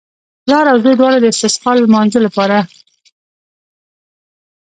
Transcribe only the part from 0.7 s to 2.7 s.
او زوی دواړو د استسقا لمانځه لپاره.